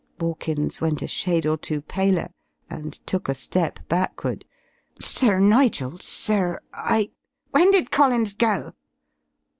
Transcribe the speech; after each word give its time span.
Borkins 0.17 0.81
went 0.81 1.03
a 1.03 1.07
shade 1.07 1.45
or 1.45 1.57
two 1.59 1.79
paler, 1.79 2.31
and 2.71 2.93
took 3.05 3.29
a 3.29 3.35
step 3.35 3.79
backward. 3.87 4.45
"Sir 4.99 5.37
Nigel, 5.39 5.99
sir 5.99 6.59
I" 6.73 7.11
"When 7.51 7.69
did 7.69 7.91
Collins 7.91 8.33
go?" 8.33 8.73